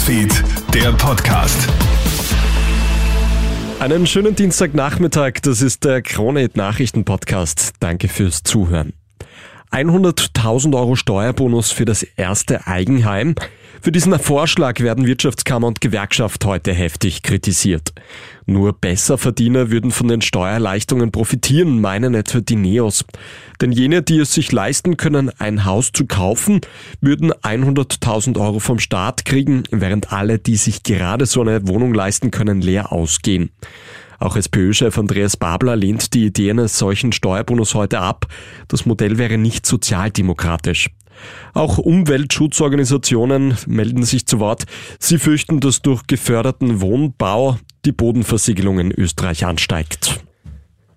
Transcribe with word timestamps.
Newsfeed, 0.00 0.44
der 0.72 0.92
Podcast. 0.92 1.68
Einen 3.80 4.06
schönen 4.06 4.34
Dienstagnachmittag, 4.34 5.40
das 5.42 5.60
ist 5.60 5.84
der 5.84 6.00
Krone 6.00 6.48
Nachrichten 6.54 7.04
Podcast. 7.04 7.72
Danke 7.80 8.08
fürs 8.08 8.42
Zuhören. 8.42 8.94
100.000 9.70 10.76
Euro 10.76 10.96
Steuerbonus 10.96 11.70
für 11.70 11.84
das 11.84 12.02
erste 12.02 12.66
Eigenheim. 12.66 13.34
Für 13.82 13.92
diesen 13.92 14.18
Vorschlag 14.18 14.80
werden 14.80 15.06
Wirtschaftskammer 15.06 15.68
und 15.68 15.80
Gewerkschaft 15.80 16.44
heute 16.44 16.72
heftig 16.72 17.22
kritisiert. 17.22 17.94
Nur 18.44 18.72
Besserverdiener 18.72 19.70
würden 19.70 19.90
von 19.90 20.08
den 20.08 20.20
Steuererleichterungen 20.20 21.12
profitieren, 21.12 21.80
meinen 21.80 22.14
etwa 22.14 22.40
die 22.40 22.56
Neos. 22.56 23.04
Denn 23.60 23.72
jene, 23.72 24.02
die 24.02 24.18
es 24.18 24.34
sich 24.34 24.52
leisten 24.52 24.96
können, 24.96 25.30
ein 25.38 25.64
Haus 25.64 25.92
zu 25.92 26.04
kaufen, 26.04 26.60
würden 27.00 27.32
100.000 27.32 28.38
Euro 28.38 28.58
vom 28.58 28.80
Staat 28.80 29.24
kriegen, 29.24 29.62
während 29.70 30.12
alle, 30.12 30.38
die 30.38 30.56
sich 30.56 30.82
gerade 30.82 31.24
so 31.24 31.40
eine 31.40 31.66
Wohnung 31.66 31.94
leisten 31.94 32.30
können, 32.30 32.60
leer 32.60 32.92
ausgehen. 32.92 33.50
Auch 34.20 34.36
SPÖ-Chef 34.36 34.96
Andreas 34.98 35.36
Babler 35.36 35.76
lehnt 35.76 36.12
die 36.12 36.26
Idee 36.26 36.50
eines 36.50 36.78
solchen 36.78 37.10
Steuerbonus 37.10 37.74
heute 37.74 38.00
ab. 38.00 38.26
Das 38.68 38.84
Modell 38.84 39.16
wäre 39.16 39.38
nicht 39.38 39.64
sozialdemokratisch. 39.64 40.90
Auch 41.54 41.78
Umweltschutzorganisationen 41.78 43.56
melden 43.66 44.04
sich 44.04 44.26
zu 44.26 44.38
Wort. 44.38 44.64
Sie 44.98 45.18
fürchten, 45.18 45.60
dass 45.60 45.82
durch 45.82 46.06
geförderten 46.06 46.80
Wohnbau 46.80 47.58
die 47.84 47.92
Bodenversiegelung 47.92 48.78
in 48.78 48.92
Österreich 48.92 49.44
ansteigt. 49.46 50.22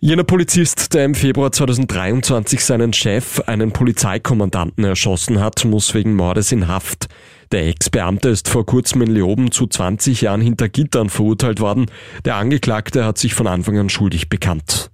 Jener 0.00 0.22
Polizist, 0.22 0.94
der 0.94 1.04
im 1.04 1.16
Februar 1.16 1.50
2023 1.50 2.64
seinen 2.64 2.92
Chef, 2.92 3.40
einen 3.46 3.72
Polizeikommandanten, 3.72 4.84
erschossen 4.84 5.40
hat, 5.40 5.64
muss 5.64 5.92
wegen 5.92 6.14
Mordes 6.14 6.52
in 6.52 6.68
Haft. 6.68 7.08
Der 7.50 7.66
Ex-Beamte 7.68 8.28
ist 8.28 8.48
vor 8.48 8.66
kurzem 8.66 9.02
in 9.02 9.10
Leoben 9.10 9.50
zu 9.50 9.66
20 9.66 10.20
Jahren 10.20 10.40
hinter 10.40 10.68
Gittern 10.68 11.08
verurteilt 11.08 11.60
worden. 11.60 11.86
Der 12.24 12.36
Angeklagte 12.36 13.04
hat 13.04 13.16
sich 13.16 13.34
von 13.34 13.46
Anfang 13.46 13.78
an 13.78 13.88
schuldig 13.88 14.28
bekannt. 14.28 14.90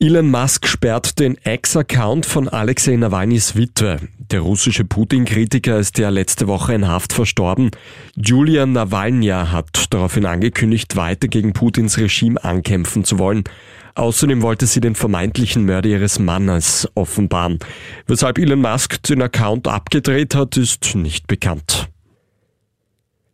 Elon 0.00 0.30
Musk 0.30 0.68
sperrt 0.68 1.18
den 1.18 1.36
Ex-Account 1.38 2.24
von 2.24 2.48
Alexei 2.48 2.94
Nawalnys 2.94 3.56
Witwe. 3.56 3.98
Der 4.30 4.42
russische 4.42 4.84
Putin-Kritiker 4.84 5.76
ist 5.80 5.98
ja 5.98 6.08
letzte 6.08 6.46
Woche 6.46 6.72
in 6.72 6.86
Haft 6.86 7.12
verstorben. 7.12 7.72
Julia 8.14 8.64
Nawalnya 8.64 9.50
hat 9.50 9.92
daraufhin 9.92 10.24
angekündigt, 10.24 10.94
weiter 10.94 11.26
gegen 11.26 11.52
Putins 11.52 11.98
Regime 11.98 12.44
ankämpfen 12.44 13.02
zu 13.02 13.18
wollen. 13.18 13.42
Außerdem 13.96 14.40
wollte 14.40 14.66
sie 14.66 14.80
den 14.80 14.94
vermeintlichen 14.94 15.64
Mörder 15.64 15.88
ihres 15.88 16.20
Mannes 16.20 16.88
offenbaren. 16.94 17.58
Weshalb 18.06 18.38
Elon 18.38 18.60
Musk 18.60 19.02
den 19.02 19.20
Account 19.20 19.66
abgedreht 19.66 20.36
hat, 20.36 20.56
ist 20.56 20.94
nicht 20.94 21.26
bekannt. 21.26 21.88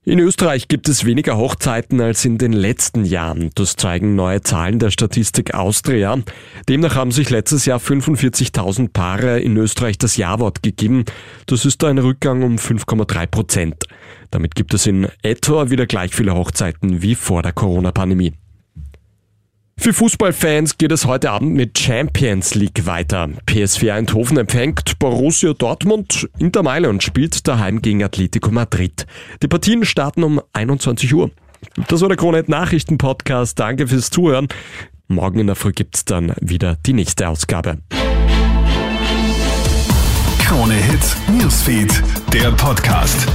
In 0.06 0.18
Österreich 0.18 0.68
gibt 0.68 0.90
es 0.90 1.06
weniger 1.06 1.38
Hochzeiten 1.38 1.98
als 2.02 2.26
in 2.26 2.36
den 2.36 2.52
letzten 2.52 3.06
Jahren. 3.06 3.50
Das 3.54 3.74
zeigen 3.76 4.14
neue 4.14 4.42
Zahlen 4.42 4.78
der 4.78 4.90
Statistik 4.90 5.54
Austria. 5.54 6.18
Demnach 6.68 6.94
haben 6.94 7.10
sich 7.10 7.30
letztes 7.30 7.64
Jahr 7.64 7.78
45.000 7.78 8.92
Paare 8.92 9.40
in 9.40 9.56
Österreich 9.56 9.96
das 9.96 10.18
Ja-Wort 10.18 10.62
gegeben. 10.62 11.06
Das 11.46 11.64
ist 11.64 11.82
ein 11.84 11.96
Rückgang 11.96 12.42
um 12.42 12.56
5,3 12.56 13.26
Prozent. 13.26 13.84
Damit 14.30 14.54
gibt 14.54 14.74
es 14.74 14.86
in 14.86 15.08
etwa 15.22 15.70
wieder 15.70 15.86
gleich 15.86 16.14
viele 16.14 16.34
Hochzeiten 16.34 17.00
wie 17.00 17.14
vor 17.14 17.42
der 17.42 17.54
Corona-Pandemie. 17.54 18.34
Für 19.76 19.92
Fußballfans 19.92 20.78
geht 20.78 20.92
es 20.92 21.04
heute 21.04 21.30
Abend 21.30 21.54
mit 21.54 21.78
Champions 21.78 22.54
League 22.54 22.86
weiter. 22.86 23.28
PSV 23.46 23.90
Eindhoven 23.90 24.38
empfängt 24.38 24.98
Borussia 24.98 25.52
Dortmund. 25.52 26.28
Inter 26.38 26.62
Mailand 26.62 27.02
spielt 27.02 27.46
daheim 27.46 27.82
gegen 27.82 28.02
Atletico 28.02 28.50
Madrid. 28.50 29.06
Die 29.42 29.48
Partien 29.48 29.84
starten 29.84 30.22
um 30.22 30.40
21 30.52 31.12
Uhr. 31.12 31.30
Das 31.88 32.00
war 32.00 32.08
der 32.08 32.16
Kronet 32.16 32.48
Nachrichten 32.48 32.98
Podcast. 32.98 33.58
Danke 33.58 33.86
fürs 33.86 34.10
Zuhören. 34.10 34.48
Morgen 35.08 35.40
in 35.40 35.48
der 35.48 35.56
Früh 35.56 35.72
gibt's 35.72 36.04
dann 36.04 36.32
wieder 36.40 36.76
die 36.86 36.94
nächste 36.94 37.28
Ausgabe. 37.28 37.78
Krone 40.38 40.74
Hits, 40.74 41.16
Newsfeed, 41.28 42.02
der 42.32 42.52
Podcast. 42.52 43.26